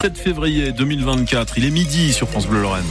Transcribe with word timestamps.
7 0.00 0.16
février 0.16 0.70
2024, 0.70 1.58
il 1.58 1.64
est 1.64 1.72
midi 1.72 2.12
sur 2.12 2.28
France 2.28 2.46
Bleu 2.46 2.62
Lorraine. 2.62 2.84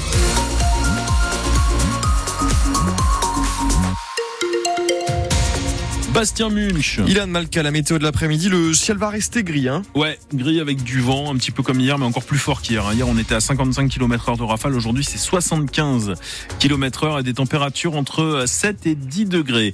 Bastien 6.13 6.49
Munch. 6.49 6.99
Ilan 7.07 7.27
Malka, 7.27 7.63
la 7.63 7.71
météo 7.71 7.97
de 7.97 8.03
l'après-midi, 8.03 8.49
le 8.49 8.73
ciel 8.73 8.97
va 8.97 9.07
rester 9.07 9.43
gris. 9.43 9.69
Hein 9.69 9.83
ouais, 9.95 10.19
gris 10.33 10.59
avec 10.59 10.83
du 10.83 10.99
vent, 10.99 11.33
un 11.33 11.37
petit 11.37 11.51
peu 11.51 11.63
comme 11.63 11.79
hier, 11.79 11.97
mais 11.97 12.05
encore 12.05 12.25
plus 12.25 12.39
fort 12.39 12.61
qu'hier. 12.61 12.83
Hier, 12.91 13.07
on 13.07 13.17
était 13.17 13.35
à 13.35 13.39
55 13.39 13.89
km 13.89 14.27
heure 14.27 14.37
de 14.37 14.43
rafale. 14.43 14.73
Aujourd'hui, 14.73 15.05
c'est 15.05 15.17
75 15.17 16.15
km 16.59 17.03
heure 17.05 17.19
et 17.19 17.23
des 17.23 17.35
températures 17.35 17.95
entre 17.95 18.43
7 18.45 18.85
et 18.85 18.95
10 18.95 19.27
degrés. 19.27 19.73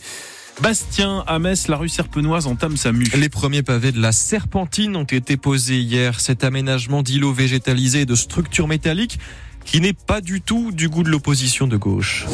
Bastien, 0.61 1.23
à 1.27 1.39
Metz, 1.39 1.67
la 1.67 1.77
rue 1.77 1.89
Serpenoise 1.89 2.47
entame 2.47 2.77
sa 2.77 2.91
mue. 2.91 3.05
Les 3.15 3.29
premiers 3.29 3.63
pavés 3.63 3.91
de 3.91 3.99
la 3.99 4.11
Serpentine 4.11 4.95
ont 4.95 5.03
été 5.03 5.35
posés 5.35 5.79
hier. 5.79 6.19
Cet 6.19 6.43
aménagement 6.43 7.01
d'îlots 7.01 7.33
végétalisés 7.33 8.01
et 8.01 8.05
de 8.05 8.15
structures 8.15 8.67
métalliques 8.67 9.19
qui 9.65 9.81
n'est 9.81 9.93
pas 9.93 10.21
du 10.21 10.41
tout 10.41 10.71
du 10.71 10.89
goût 10.89 11.03
de 11.03 11.09
l'opposition 11.09 11.67
de 11.67 11.77
gauche. 11.77 12.25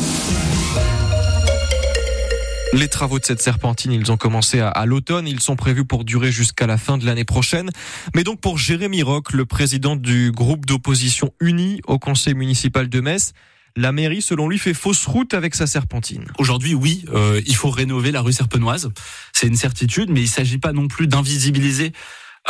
Les 2.74 2.88
travaux 2.88 3.18
de 3.18 3.26
cette 3.26 3.42
serpentine, 3.42 3.92
ils 3.92 4.12
ont 4.12 4.18
commencé 4.18 4.60
à, 4.60 4.86
l'automne. 4.86 5.28
Ils 5.28 5.40
sont 5.40 5.56
prévus 5.56 5.86
pour 5.86 6.04
durer 6.04 6.32
jusqu'à 6.32 6.68
la 6.68 6.78
fin 6.78 6.98
de 6.98 7.06
l'année 7.06 7.26
prochaine. 7.26 7.72
Mais 8.14 8.24
donc 8.24 8.42
pour 8.42 8.58
Jérémy 8.58 9.02
Roch, 9.02 9.32
le 9.34 9.46
président 9.46 9.96
du 9.96 10.32
groupe 10.32 10.66
d'opposition 10.68 11.34
uni 11.40 11.82
au 11.88 11.98
conseil 11.98 12.36
municipal 12.36 12.88
de 12.88 13.00
Metz, 13.00 13.34
la 13.76 13.92
mairie, 13.92 14.22
selon 14.22 14.48
lui, 14.48 14.58
fait 14.58 14.74
fausse 14.74 15.06
route 15.06 15.34
avec 15.34 15.56
sa 15.56 15.68
serpentine. 15.68 16.26
Aujourd'hui, 16.38 16.74
oui, 16.74 17.06
euh, 17.14 17.42
il 17.46 17.56
faut 17.56 17.70
rénover 17.70 18.12
la 18.12 18.22
rue 18.22 18.34
Serpenoise. 18.34 18.92
C'est 19.34 19.48
une 19.48 19.56
certitude, 19.56 20.10
mais 20.10 20.22
il 20.22 20.26
ne 20.26 20.30
s'agit 20.30 20.58
pas 20.58 20.74
non 20.74 20.88
plus 20.88 21.08
d'invisibiliser 21.08 21.94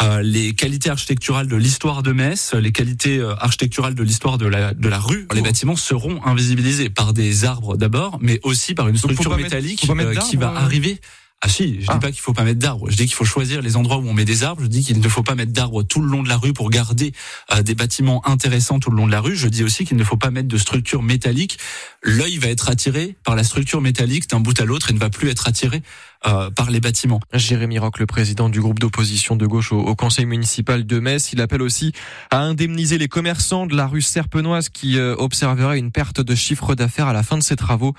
euh, 0.01 0.21
les 0.21 0.53
qualités 0.53 0.89
architecturales 0.89 1.47
de 1.47 1.55
l'histoire 1.57 2.03
de 2.03 2.13
Metz, 2.13 2.53
les 2.53 2.71
qualités 2.71 3.17
euh, 3.17 3.35
architecturales 3.35 3.95
de 3.95 4.03
l'histoire 4.03 4.37
de 4.37 4.45
la, 4.45 4.73
de 4.73 4.87
la 4.87 4.99
rue, 4.99 5.27
les 5.33 5.41
bâtiments 5.41 5.75
seront 5.75 6.23
invisibilisés 6.25 6.89
par 6.89 7.11
des 7.11 7.43
arbres 7.43 7.75
d'abord, 7.75 8.17
mais 8.21 8.39
aussi 8.43 8.75
par 8.75 8.87
une 8.87 8.95
structure 8.95 9.35
métallique 9.35 9.85
euh, 9.89 10.15
qui 10.15 10.37
va 10.37 10.53
arriver 10.55 11.01
ah 11.41 11.47
si, 11.47 11.75
je 11.75 11.79
dis 11.79 11.85
ah. 11.87 11.99
pas 11.99 12.11
qu'il 12.11 12.19
faut 12.19 12.33
pas 12.33 12.43
mettre 12.43 12.59
d'arbres. 12.59 12.89
Je 12.89 12.97
dis 12.97 13.05
qu'il 13.05 13.13
faut 13.13 13.23
choisir 13.23 13.61
les 13.61 13.77
endroits 13.77 13.97
où 13.97 14.05
on 14.05 14.13
met 14.13 14.25
des 14.25 14.43
arbres. 14.43 14.61
Je 14.61 14.67
dis 14.67 14.83
qu'il 14.83 14.99
ne 14.99 15.07
faut 15.07 15.23
pas 15.23 15.35
mettre 15.35 15.53
d'arbres 15.53 15.83
tout 15.83 16.01
le 16.01 16.07
long 16.07 16.21
de 16.21 16.27
la 16.27 16.35
rue 16.35 16.51
pour 16.51 16.69
garder 16.69 17.13
euh, 17.53 17.61
des 17.61 17.75
bâtiments 17.75 18.27
intéressants 18.27 18.79
tout 18.79 18.91
le 18.91 18.97
long 18.97 19.07
de 19.07 19.11
la 19.13 19.21
rue. 19.21 19.37
Je 19.37 19.47
dis 19.47 19.63
aussi 19.63 19.85
qu'il 19.85 19.95
ne 19.95 20.03
faut 20.03 20.17
pas 20.17 20.31
mettre 20.31 20.49
de 20.49 20.57
structure 20.57 21.01
métallique. 21.01 21.57
L'œil 22.03 22.37
va 22.39 22.49
être 22.49 22.69
attiré 22.69 23.15
par 23.23 23.37
la 23.37 23.45
structure 23.45 23.79
métallique 23.79 24.29
d'un 24.29 24.41
bout 24.41 24.59
à 24.59 24.65
l'autre 24.65 24.89
et 24.89 24.93
ne 24.93 24.99
va 24.99 25.09
plus 25.09 25.29
être 25.29 25.47
attiré 25.47 25.81
euh, 26.27 26.49
par 26.49 26.71
les 26.71 26.81
bâtiments. 26.81 27.21
Jérémy 27.33 27.79
Roch, 27.79 27.99
le 27.99 28.05
président 28.05 28.49
du 28.49 28.59
groupe 28.59 28.79
d'opposition 28.79 29.37
de 29.37 29.45
gauche 29.45 29.71
au, 29.71 29.79
au, 29.79 29.95
conseil 29.95 30.25
municipal 30.25 30.85
de 30.85 30.99
Metz, 30.99 31.31
il 31.31 31.39
appelle 31.39 31.61
aussi 31.61 31.93
à 32.31 32.39
indemniser 32.39 32.97
les 32.97 33.07
commerçants 33.07 33.65
de 33.65 33.77
la 33.77 33.87
rue 33.87 34.01
Serpenoise 34.01 34.67
qui 34.67 34.97
euh, 34.97 35.15
observeraient 35.17 35.79
une 35.79 35.93
perte 35.93 36.19
de 36.19 36.35
chiffre 36.35 36.75
d'affaires 36.75 37.07
à 37.07 37.13
la 37.13 37.23
fin 37.23 37.37
de 37.37 37.43
ces 37.43 37.55
travaux. 37.55 37.93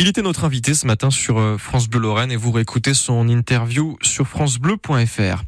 Il 0.00 0.08
était 0.08 0.22
notre 0.22 0.46
invité 0.46 0.72
ce 0.72 0.86
matin 0.86 1.10
sur 1.10 1.38
euh, 1.38 1.58
France 1.58 1.86
Bleu 1.86 2.00
Lorraine 2.00 2.32
et 2.32 2.36
vous 2.36 2.50
réécoutez 2.52 2.94
son 2.94 3.28
interview 3.28 3.98
sur 4.00 4.26
francebleu.fr. 4.26 5.42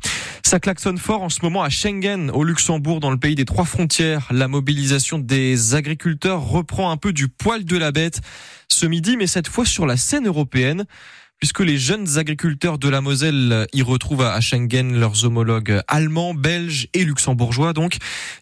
Ça 0.45 0.61
klaxonne 0.61 0.99
fort 0.99 1.23
en 1.23 1.31
ce 1.31 1.39
moment 1.43 1.63
à 1.63 1.71
Schengen, 1.71 2.31
au 2.31 2.45
Luxembourg, 2.45 3.01
dans 3.01 3.11
le 3.11 3.17
pays 3.17 3.35
des 3.35 3.47
trois 3.47 3.65
frontières. 3.65 4.29
La 4.31 4.49
mobilisation 4.49 5.19
des 5.19 5.75
agriculteurs 5.75 6.43
reprend 6.43 6.91
un 6.91 6.99
peu 6.99 7.15
du 7.15 7.29
poil 7.29 7.65
de 7.65 7.79
la 7.79 7.93
bête 7.93 8.21
ce 8.69 8.85
midi, 8.85 9.17
mais 9.17 9.27
cette 9.27 9.49
fois 9.49 9.65
sur 9.65 9.87
la 9.87 9.97
scène 9.97 10.27
européenne 10.27 10.85
puisque 11.43 11.59
les 11.59 11.77
jeunes 11.77 12.19
agriculteurs 12.19 12.79
de 12.79 12.89
la 12.89 13.01
Moselle 13.01 13.67
y 13.73 13.83
retrouvent 13.83 14.23
à 14.23 14.41
Schengen 14.41 14.97
leurs 14.97 15.25
homologues 15.25 15.83
allemands, 15.89 16.35
belges 16.35 16.87
et 16.95 17.05
luxembourgeois. 17.05 17.73
Donc, 17.73 17.97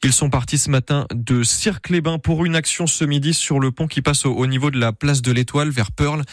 ils 0.04 0.12
sont 0.12 0.28
partis 0.28 0.58
ce 0.58 0.68
matin 0.68 1.06
de 1.14 1.42
Cirque-les-Bains 1.42 2.18
pour 2.18 2.44
une 2.44 2.54
action 2.54 2.86
ce 2.86 3.06
midi 3.06 3.32
sur 3.32 3.58
le 3.58 3.70
pont 3.70 3.86
qui 3.86 4.02
passe 4.02 4.26
au 4.26 4.46
niveau 4.46 4.70
de 4.70 4.78
la 4.78 4.92
place 4.92 5.22
de 5.22 5.32
l'Étoile 5.32 5.70
vers 5.70 5.92
Pearl. 5.92 6.24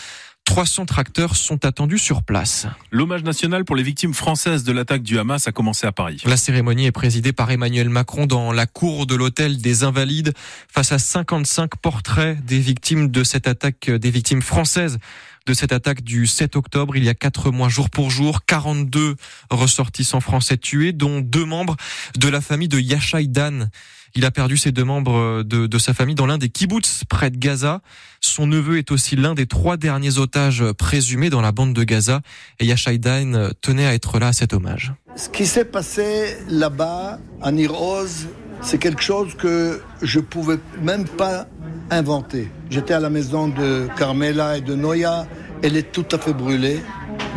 300 0.43 0.85
tracteurs 0.85 1.37
sont 1.37 1.63
attendus 1.63 1.99
sur 1.99 2.21
place. 2.21 2.67
L'hommage 2.91 3.23
national 3.23 3.63
pour 3.63 3.77
les 3.77 3.83
victimes 3.83 4.13
françaises 4.13 4.65
de 4.65 4.73
l'attaque 4.73 5.03
du 5.03 5.17
Hamas 5.17 5.47
a 5.47 5.53
commencé 5.53 5.87
à 5.87 5.93
Paris. 5.93 6.21
La 6.25 6.35
cérémonie 6.35 6.85
est 6.85 6.91
présidée 6.91 7.31
par 7.31 7.49
Emmanuel 7.49 7.87
Macron 7.87 8.25
dans 8.25 8.51
la 8.51 8.65
cour 8.65 9.05
de 9.05 9.15
l'hôtel 9.15 9.61
des 9.61 9.85
Invalides 9.85 10.33
face 10.67 10.91
à 10.91 10.99
55 10.99 11.77
portraits 11.77 12.43
des 12.43 12.59
victimes 12.59 13.09
de 13.09 13.23
cette 13.23 13.47
attaque, 13.47 13.89
des 13.89 14.11
victimes 14.11 14.41
françaises 14.41 14.99
de 15.47 15.53
cette 15.53 15.71
attaque 15.71 16.03
du 16.03 16.27
7 16.27 16.57
octobre, 16.57 16.97
il 16.97 17.03
y 17.05 17.09
a 17.09 17.13
quatre 17.13 17.51
mois 17.51 17.69
jour 17.69 17.89
pour 17.89 18.11
jour, 18.11 18.43
42 18.45 19.15
ressortissants 19.49 20.19
français 20.19 20.57
tués, 20.57 20.91
dont 20.91 21.21
deux 21.21 21.45
membres 21.45 21.77
de 22.17 22.27
la 22.27 22.41
famille 22.41 22.67
de 22.67 22.79
Yashai 22.79 23.27
Dan. 23.27 23.69
Il 24.13 24.25
a 24.25 24.31
perdu 24.31 24.57
ses 24.57 24.71
deux 24.71 24.83
membres 24.83 25.43
de, 25.43 25.67
de 25.67 25.77
sa 25.77 25.93
famille 25.93 26.15
dans 26.15 26.25
l'un 26.25 26.37
des 26.37 26.49
kibbutz 26.49 27.03
près 27.07 27.29
de 27.29 27.37
Gaza. 27.37 27.81
Son 28.19 28.45
neveu 28.45 28.77
est 28.77 28.91
aussi 28.91 29.15
l'un 29.15 29.35
des 29.35 29.47
trois 29.47 29.77
derniers 29.77 30.17
otages 30.17 30.63
présumés 30.73 31.29
dans 31.29 31.41
la 31.41 31.51
bande 31.51 31.73
de 31.73 31.83
Gaza. 31.83 32.21
Et 32.59 32.65
Yashai 32.65 32.97
Dan 32.97 33.51
tenait 33.61 33.85
à 33.85 33.93
être 33.93 34.19
là 34.19 34.27
à 34.27 34.33
cet 34.33 34.53
hommage. 34.53 34.93
Ce 35.15 35.29
qui 35.29 35.45
s'est 35.45 35.65
passé 35.65 36.35
là-bas, 36.49 37.19
à 37.41 37.51
Niroz, 37.51 38.27
c'est 38.61 38.77
quelque 38.77 39.01
chose 39.01 39.35
que 39.35 39.81
je 40.01 40.19
pouvais 40.19 40.57
même 40.81 41.05
pas 41.05 41.47
inventer. 41.89 42.51
J'étais 42.69 42.93
à 42.93 42.99
la 42.99 43.09
maison 43.09 43.47
de 43.47 43.87
Carmela 43.97 44.57
et 44.57 44.61
de 44.61 44.75
Noya, 44.75 45.25
elle 45.63 45.77
est 45.77 45.91
tout 45.91 46.05
à 46.11 46.17
fait 46.17 46.33
brûlée. 46.33 46.81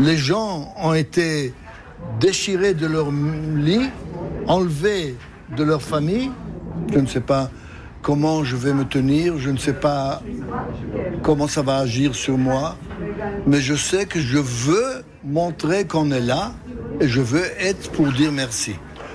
Les 0.00 0.16
gens 0.16 0.74
ont 0.76 0.94
été 0.94 1.54
déchirés 2.18 2.74
de 2.74 2.86
leur 2.86 3.10
lit, 3.10 3.90
enlevés 4.46 5.16
de 5.56 5.62
leur 5.62 5.82
famille. 5.82 6.30
Je 6.92 6.98
ne 6.98 7.06
sais 7.06 7.20
pas 7.20 7.50
comment 8.02 8.44
je 8.44 8.56
vais 8.56 8.72
me 8.72 8.84
tenir, 8.84 9.38
je 9.38 9.50
ne 9.50 9.58
sais 9.58 9.74
pas 9.74 10.22
comment 11.22 11.46
ça 11.46 11.62
va 11.62 11.78
agir 11.78 12.14
sur 12.14 12.38
moi, 12.38 12.76
mais 13.46 13.60
je 13.60 13.74
sais 13.74 14.06
que 14.06 14.20
je 14.20 14.38
veux 14.38 15.04
montrer 15.22 15.86
qu'on 15.86 16.10
est 16.10 16.20
là 16.20 16.52
et 17.00 17.08
je 17.08 17.20
veux 17.20 17.44
être 17.58 17.90
pour 17.92 18.10
dire 18.12 18.32
merci 18.32 18.74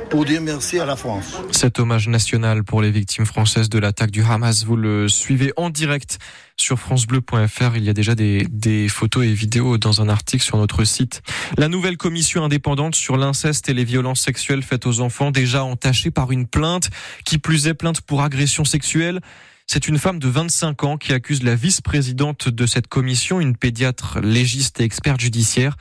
pour 0.09 0.25
dire 0.25 0.41
merci 0.41 0.79
à 0.79 0.85
la 0.85 0.95
France. 0.95 1.35
Cet 1.51 1.79
hommage 1.79 2.07
national 2.07 2.63
pour 2.63 2.81
les 2.81 2.91
victimes 2.91 3.25
françaises 3.25 3.69
de 3.69 3.79
l'attaque 3.79 4.11
du 4.11 4.23
Hamas, 4.23 4.63
vous 4.65 4.75
le 4.75 5.07
suivez 5.07 5.51
en 5.57 5.69
direct 5.69 6.19
sur 6.57 6.79
francebleu.fr. 6.79 7.75
Il 7.75 7.83
y 7.83 7.89
a 7.89 7.93
déjà 7.93 8.15
des, 8.15 8.47
des, 8.49 8.87
photos 8.87 9.25
et 9.25 9.33
vidéos 9.33 9.77
dans 9.77 10.01
un 10.01 10.09
article 10.09 10.43
sur 10.43 10.57
notre 10.57 10.83
site. 10.83 11.21
La 11.57 11.67
nouvelle 11.67 11.97
commission 11.97 12.43
indépendante 12.43 12.95
sur 12.95 13.17
l'inceste 13.17 13.69
et 13.69 13.73
les 13.73 13.83
violences 13.83 14.21
sexuelles 14.21 14.63
faites 14.63 14.85
aux 14.85 14.99
enfants, 15.01 15.31
déjà 15.31 15.63
entachée 15.63 16.11
par 16.11 16.31
une 16.31 16.47
plainte, 16.47 16.89
qui 17.25 17.37
plus 17.37 17.67
est 17.67 17.73
plainte 17.73 18.01
pour 18.01 18.21
agression 18.21 18.65
sexuelle. 18.65 19.19
C'est 19.67 19.87
une 19.87 19.97
femme 19.97 20.19
de 20.19 20.27
25 20.27 20.83
ans 20.83 20.97
qui 20.97 21.11
accuse 21.11 21.43
la 21.43 21.55
vice-présidente 21.55 22.49
de 22.49 22.65
cette 22.67 22.87
commission, 22.87 23.41
une 23.41 23.57
pédiatre 23.57 24.19
légiste 24.21 24.79
et 24.79 24.83
experte 24.83 25.19
judiciaire. 25.19 25.75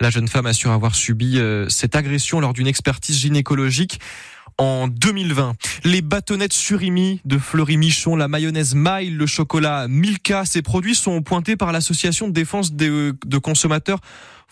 La 0.00 0.10
jeune 0.10 0.26
femme 0.26 0.46
assure 0.46 0.72
avoir 0.72 0.94
subi 0.94 1.38
euh, 1.38 1.68
cette 1.68 1.94
agression 1.94 2.40
lors 2.40 2.52
d'une 2.52 2.66
expertise 2.66 3.16
gynécologique 3.16 4.00
en 4.58 4.88
2020. 4.88 5.54
Les 5.84 6.02
bâtonnettes 6.02 6.52
surimi 6.52 7.20
de 7.24 7.38
Fleury 7.38 7.76
Michon, 7.76 8.16
la 8.16 8.26
mayonnaise 8.26 8.74
Maille, 8.74 9.10
le 9.10 9.26
chocolat 9.26 9.86
Milka, 9.88 10.44
ces 10.44 10.62
produits 10.62 10.96
sont 10.96 11.22
pointés 11.22 11.56
par 11.56 11.70
l'association 11.70 12.26
de 12.26 12.32
défense 12.32 12.72
de 12.72 13.38
consommateurs 13.38 14.00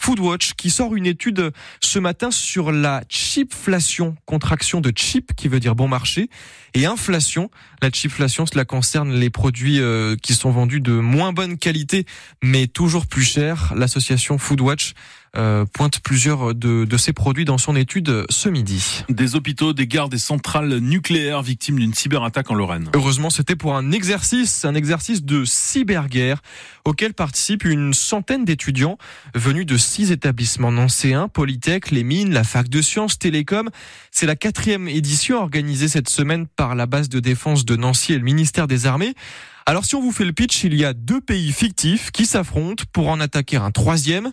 Foodwatch 0.03 0.55
qui 0.55 0.69
sort 0.69 0.97
une 0.97 1.07
étude 1.07 1.53
ce 1.81 2.01
matin 2.01 2.33
sur 2.33 2.73
la 2.73 3.05
chipflation, 3.09 4.17
contraction 4.27 4.81
de 4.81 4.93
chip 4.95 5.33
qui 5.37 5.47
veut 5.47 5.61
dire 5.61 5.77
bon 5.77 5.87
marché, 5.87 6.29
et 6.75 6.87
inflation. 6.87 7.51
La 7.83 7.91
chipflation, 7.91 8.45
cela 8.45 8.65
concerne 8.65 9.13
les 9.13 9.31
produits 9.31 9.79
euh, 9.79 10.17
qui 10.21 10.35
sont 10.35 10.51
vendus 10.51 10.81
de 10.81 10.93
moins 10.93 11.33
bonne 11.33 11.57
qualité 11.57 12.05
mais 12.43 12.67
toujours 12.67 13.07
plus 13.07 13.23
chers. 13.23 13.75
L'association 13.77 14.39
Foodwatch 14.39 14.95
euh, 15.35 15.65
pointe 15.65 16.01
plusieurs 16.01 16.55
de, 16.55 16.85
de 16.85 16.97
ces 16.99 17.15
produits 17.15 17.47
dans 17.47 17.57
son 17.57 17.75
étude 17.75 18.27
ce 18.29 18.51
midi. 18.51 19.03
Des 19.09 19.35
hôpitaux, 19.35 19.73
des 19.73 19.87
gares, 19.87 20.11
des 20.11 20.19
centrales 20.19 20.77
nucléaires 20.77 21.41
victimes 21.41 21.79
d'une 21.79 21.95
cyberattaque 21.95 22.51
en 22.51 22.55
Lorraine. 22.55 22.91
Heureusement, 22.95 23.31
c'était 23.31 23.57
pour 23.57 23.75
un 23.75 23.93
exercice, 23.93 24.67
un 24.67 24.75
exercice 24.75 25.25
de 25.25 25.47
cyberguerre 25.47 26.43
auquel 26.85 27.15
participent 27.15 27.65
une 27.65 27.95
centaine 27.95 28.45
d'étudiants 28.45 28.99
venus 29.35 29.65
de 29.65 29.79
six 29.93 30.11
établissements 30.11 30.73
nancéens, 30.73 31.29
Polytech, 31.29 31.91
les 31.91 32.03
mines, 32.03 32.33
la 32.33 32.45
fac 32.45 32.67
de 32.71 32.81
sciences, 32.81 33.19
Télécom. 33.19 33.69
C'est 34.11 34.25
la 34.25 34.37
quatrième 34.37 34.89
édition 34.89 35.37
organisée 35.37 35.87
cette 35.87 36.09
semaine 36.09 36.47
par 36.47 36.75
la 36.75 36.87
base 36.87 37.11
de 37.11 37.21
défense 37.21 37.67
de 37.67 37.77
Nancy 37.77 38.15
et 38.15 38.17
le 38.17 38.25
ministère 38.25 38.67
des 38.67 38.87
Armées. 38.87 39.13
Alors 39.67 39.85
si 39.85 39.95
on 39.95 40.01
vous 40.01 40.11
fait 40.11 40.25
le 40.25 40.33
pitch, 40.33 40.65
il 40.65 40.75
y 40.75 40.87
a 40.87 40.95
deux 40.95 41.21
pays 41.21 41.53
fictifs 41.53 42.11
qui 42.11 42.25
s'affrontent 42.25 42.85
pour 42.95 43.09
en 43.09 43.21
attaquer 43.21 43.59
un 43.59 43.71
troisième. 43.71 44.33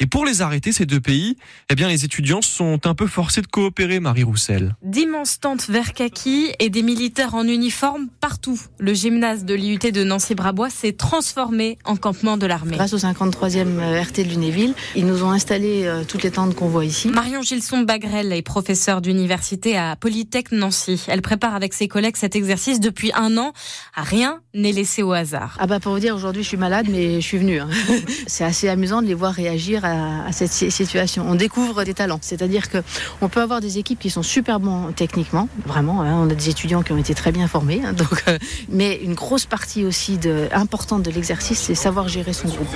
Et 0.00 0.06
pour 0.06 0.26
les 0.26 0.42
arrêter, 0.42 0.72
ces 0.72 0.86
deux 0.86 0.98
pays, 0.98 1.36
eh 1.70 1.76
bien, 1.76 1.86
les 1.86 2.04
étudiants 2.04 2.42
sont 2.42 2.84
un 2.84 2.96
peu 2.96 3.06
forcés 3.06 3.42
de 3.42 3.46
coopérer, 3.46 4.00
Marie 4.00 4.24
Roussel. 4.24 4.74
D'immenses 4.82 5.38
tentes 5.38 5.68
vert 5.68 5.92
kaki 5.92 6.52
et 6.58 6.68
des 6.68 6.82
militaires 6.82 7.36
en 7.36 7.46
uniforme 7.46 8.08
partout. 8.20 8.60
Le 8.80 8.92
gymnase 8.92 9.44
de 9.44 9.54
l'IUT 9.54 9.78
de 9.78 10.02
Nancy-Brabois 10.02 10.68
s'est 10.68 10.94
transformé 10.94 11.78
en 11.84 11.94
campement 11.94 12.36
de 12.36 12.46
l'armée. 12.46 12.74
Grâce 12.74 12.92
au 12.92 12.98
53e 12.98 13.78
euh, 13.78 14.02
RT 14.02 14.24
de 14.24 14.30
Lunéville, 14.30 14.74
ils 14.96 15.06
nous 15.06 15.22
ont 15.22 15.30
installé 15.30 15.84
euh, 15.84 16.02
toutes 16.02 16.24
les 16.24 16.32
tentes 16.32 16.56
qu'on 16.56 16.66
voit 16.66 16.84
ici. 16.84 17.08
Marion 17.10 17.42
Gilson-Bagrel 17.42 18.32
est 18.32 18.42
professeure 18.42 19.00
d'université 19.00 19.76
à 19.76 19.94
Polytech 19.94 20.50
Nancy. 20.50 21.04
Elle 21.06 21.22
prépare 21.22 21.54
avec 21.54 21.72
ses 21.72 21.86
collègues 21.86 22.16
cet 22.16 22.34
exercice 22.34 22.80
depuis 22.80 23.12
un 23.14 23.38
an. 23.38 23.52
Rien 23.94 24.40
n'est 24.54 24.72
laissé 24.72 25.04
au 25.04 25.12
hasard. 25.12 25.56
Ah 25.60 25.68
bah 25.68 25.78
pour 25.78 25.92
vous 25.92 26.00
dire, 26.00 26.16
aujourd'hui 26.16 26.42
je 26.42 26.48
suis 26.48 26.56
malade, 26.56 26.88
mais 26.90 27.20
je 27.20 27.26
suis 27.26 27.38
venue. 27.38 27.60
Hein. 27.60 27.68
C'est 28.26 28.44
assez 28.44 28.68
amusant 28.68 29.00
de 29.00 29.06
les 29.06 29.14
voir 29.14 29.32
réagir 29.32 29.83
à, 29.84 30.32
cette 30.32 30.52
situation. 30.52 31.24
On 31.28 31.34
découvre 31.34 31.84
des 31.84 31.94
talents, 31.94 32.18
c'est-à-dire 32.20 32.68
que 32.70 32.78
on 33.20 33.28
peut 33.28 33.40
avoir 33.40 33.60
des 33.60 33.78
équipes 33.78 33.98
qui 33.98 34.10
sont 34.10 34.22
super 34.22 34.60
bons 34.60 34.92
techniquement, 34.92 35.48
vraiment. 35.66 36.02
Hein. 36.02 36.14
on 36.22 36.30
a 36.30 36.34
des 36.34 36.48
étudiants 36.48 36.82
qui 36.82 36.92
ont 36.92 36.96
été 36.98 37.14
très 37.14 37.32
bien 37.32 37.48
formés, 37.48 37.82
hein, 37.84 37.92
donc, 37.92 38.24
euh, 38.28 38.38
mais 38.68 38.96
une 39.02 39.14
grosse 39.14 39.46
partie 39.46 39.84
aussi 39.84 40.18
de, 40.18 40.48
importante 40.52 41.02
de 41.02 41.10
l'exercice, 41.10 41.60
c'est 41.60 41.74
savoir 41.74 42.08
gérer 42.08 42.32
son 42.32 42.48
groupe. 42.48 42.68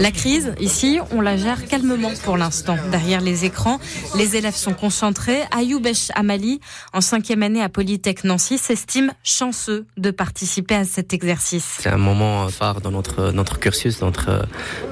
la 0.00 0.10
crise 0.10 0.52
ici, 0.60 0.98
on 1.12 1.20
la 1.20 1.36
gère 1.36 1.66
calmement 1.66 2.12
pour 2.24 2.36
l'instant. 2.36 2.76
Derrière 2.90 3.20
les 3.20 3.44
écrans, 3.44 3.78
les 4.16 4.36
élèves 4.36 4.56
sont 4.56 4.74
concentrés. 4.74 5.42
Ayoubesh 5.56 6.10
Amali, 6.14 6.60
en 6.92 7.00
cinquième 7.00 7.42
année 7.42 7.62
à 7.62 7.68
Polytech 7.68 8.24
Nancy, 8.24 8.58
s'estime 8.58 9.12
chanceux 9.22 9.86
de 9.96 10.10
participer 10.10 10.74
à 10.74 10.84
cet 10.84 11.12
exercice. 11.12 11.78
C'est 11.80 11.88
un 11.90 11.98
moment 11.98 12.48
phare 12.48 12.80
dans 12.80 12.90
notre 12.90 13.30
notre 13.32 13.58
cursus, 13.58 13.98
dans 13.98 14.06
notre 14.06 14.46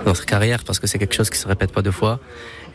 notre 0.04 0.24
carrière, 0.26 0.64
parce 0.64 0.78
que 0.78 0.86
c'est 0.86 0.98
quelque 1.06 1.16
chose 1.16 1.30
qui 1.30 1.38
se 1.38 1.46
répète 1.46 1.72
pas 1.72 1.82
deux 1.82 1.92
fois 1.92 2.20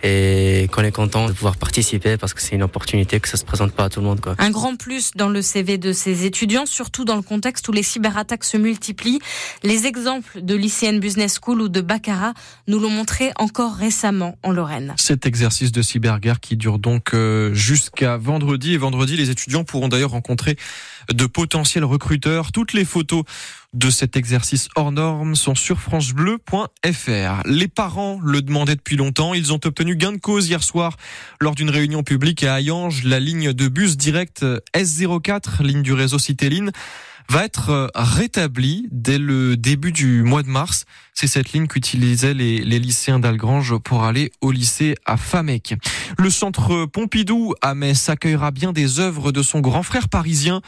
et 0.03 0.67
qu'on 0.71 0.83
est 0.83 0.91
content 0.91 1.27
de 1.27 1.33
pouvoir 1.33 1.57
participer 1.57 2.17
parce 2.17 2.33
que 2.33 2.41
c'est 2.41 2.55
une 2.55 2.63
opportunité 2.63 3.19
que 3.19 3.27
ça 3.27 3.37
se 3.37 3.45
présente 3.45 3.71
pas 3.71 3.85
à 3.85 3.89
tout 3.89 3.99
le 3.99 4.07
monde. 4.07 4.19
Quoi. 4.19 4.35
Un 4.39 4.49
grand 4.49 4.75
plus 4.75 5.11
dans 5.15 5.29
le 5.29 5.41
CV 5.41 5.77
de 5.77 5.93
ces 5.93 6.25
étudiants, 6.25 6.65
surtout 6.65 7.05
dans 7.05 7.15
le 7.15 7.21
contexte 7.21 7.67
où 7.67 7.71
les 7.71 7.83
cyberattaques 7.83 8.43
se 8.43 8.57
multiplient. 8.57 9.19
Les 9.63 9.85
exemples 9.85 10.41
de 10.41 10.55
l'ICN 10.55 10.99
Business 10.99 11.39
School 11.39 11.61
ou 11.61 11.69
de 11.69 11.81
Baccarat 11.81 12.33
nous 12.67 12.79
l'ont 12.79 12.89
montré 12.89 13.31
encore 13.37 13.75
récemment 13.75 14.37
en 14.43 14.51
Lorraine. 14.51 14.95
Cet 14.97 15.25
exercice 15.25 15.71
de 15.71 15.81
cyberguerre 15.81 16.39
qui 16.39 16.57
dure 16.57 16.79
donc 16.79 17.13
euh, 17.13 17.53
jusqu'à 17.53 18.17
vendredi 18.17 18.73
et 18.73 18.77
vendredi, 18.77 19.17
les 19.17 19.29
étudiants 19.29 19.63
pourront 19.63 19.87
d'ailleurs 19.87 20.11
rencontrer 20.11 20.57
de 21.09 21.25
potentiels 21.25 21.83
recruteurs. 21.83 22.51
Toutes 22.51 22.73
les 22.73 22.85
photos 22.85 23.23
de 23.73 23.89
cet 23.89 24.17
exercice 24.17 24.67
hors 24.75 24.91
norme 24.91 25.35
sont 25.35 25.55
sur 25.55 25.79
francebleu.fr. 25.79 27.41
Les 27.45 27.67
parents 27.67 28.19
le 28.23 28.41
demandaient 28.41 28.75
depuis 28.75 28.97
longtemps. 28.97 29.33
Ils 29.33 29.53
ont 29.53 29.59
obtenu 29.63 29.95
gain 29.95 30.11
de 30.11 30.17
cause 30.17 30.49
hier 30.49 30.63
soir 30.63 30.97
lors 31.39 31.55
d'une 31.55 31.69
réunion 31.69 32.03
publique 32.03 32.43
à 32.43 32.59
Hayange. 32.59 33.03
La 33.03 33.19
ligne 33.19 33.53
de 33.53 33.67
bus 33.67 33.97
direct 33.97 34.45
S04, 34.75 35.63
ligne 35.63 35.83
du 35.83 35.93
réseau 35.93 36.19
Citéline, 36.19 36.71
va 37.29 37.45
être 37.45 37.91
rétablie 37.95 38.87
dès 38.91 39.17
le 39.17 39.57
début 39.57 39.91
du 39.91 40.23
mois 40.23 40.43
de 40.43 40.49
mars. 40.49 40.85
C'est 41.13 41.27
cette 41.27 41.53
ligne 41.53 41.67
qu'utilisaient 41.67 42.33
les, 42.33 42.59
les, 42.59 42.79
lycéens 42.79 43.19
d'Algrange 43.19 43.77
pour 43.77 44.03
aller 44.03 44.31
au 44.41 44.51
lycée 44.51 44.95
à 45.05 45.17
Famec. 45.17 45.75
Le 46.17 46.29
centre 46.29 46.85
Pompidou 46.85 47.53
à 47.61 47.75
Metz 47.75 48.09
accueillera 48.09 48.51
bien 48.51 48.73
des 48.73 48.99
œuvres 48.99 49.31
de 49.31 49.43
son 49.43 49.59
grand 49.59 49.83
frère 49.83 50.09
parisien. 50.09 50.61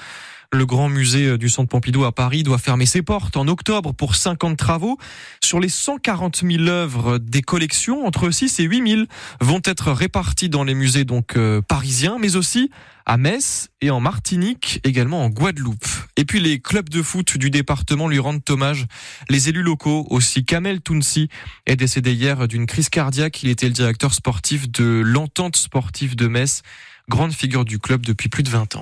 Le 0.54 0.68
grand 0.68 0.88
musée 0.88 1.30
euh, 1.30 1.38
du 1.40 1.50
Centre 1.50 1.70
Pompidou 1.70 2.06
à 2.06 2.12
Paris 2.12 2.44
doit 2.44 2.60
fermer 2.60 2.86
ses 2.86 3.02
portes 3.02 3.38
en 3.38 3.48
octobre 3.48 3.92
pour 3.92 4.16
50 4.16 4.56
travaux. 4.56 5.00
Sur 5.44 5.60
les 5.60 5.68
140 5.68 6.44
000 6.48 6.68
œuvres 6.68 7.18
des 7.18 7.42
collections, 7.42 8.06
entre 8.06 8.30
6 8.30 8.60
et 8.60 8.64
8 8.64 8.88
000 8.88 9.02
vont 9.42 9.62
être 9.66 9.92
réparties 9.92 10.50
dans 10.50 10.64
les 10.64 10.76
musées 10.76 11.06
donc 11.06 11.38
euh, 11.38 11.62
parisiens, 11.62 12.18
mais 12.20 12.36
aussi 12.36 12.70
à 13.08 13.18
Metz 13.18 13.70
et 13.82 13.90
en 13.90 14.00
Martinique, 14.00 14.80
également 14.84 15.26
en 15.26 15.30
Guadeloupe. 15.30 15.88
Et 16.16 16.26
puis 16.26 16.40
les 16.40 16.60
clubs 16.60 16.90
de 16.90 17.02
foot 17.02 17.38
du 17.38 17.50
département 17.50 18.08
lui 18.08 18.20
rendent 18.20 18.44
hommage. 18.50 18.86
Les 19.30 19.50
élus 19.50 19.64
locaux 19.64 20.06
aussi. 20.10 20.46
Kamel 20.46 20.82
Tounsi 20.82 21.30
est 21.66 21.76
décédé 21.76 22.14
hier 22.14 22.48
d'une 22.48 22.66
crise 22.66 22.90
cardiaque. 22.90 23.44
Il 23.44 23.50
était 23.50 23.68
le 23.68 23.74
directeur 23.74 24.14
sportif 24.14 24.70
de 24.70 25.02
l'entente 25.04 25.56
sportive 25.56 26.16
de 26.16 26.28
Metz, 26.28 26.62
grande 27.10 27.34
figure 27.34 27.66
du 27.66 27.80
club 27.80 28.06
depuis 28.06 28.30
plus 28.30 28.44
de 28.44 28.50
20 28.50 28.62
ans. 28.62 28.68